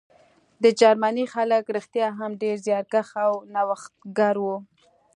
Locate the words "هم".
2.19-2.31